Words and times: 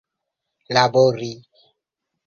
labori 0.73 1.31